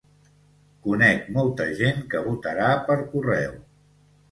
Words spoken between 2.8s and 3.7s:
per correu.